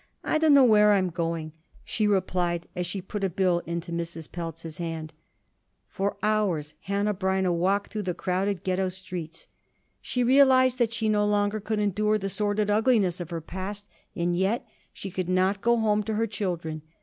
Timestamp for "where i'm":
0.65-1.11